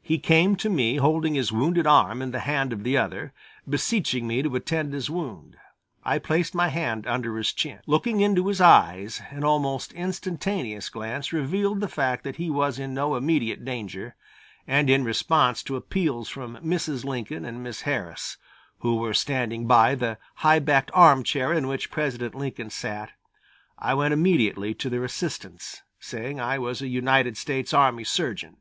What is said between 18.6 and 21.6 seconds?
who were standing by the high backed armchair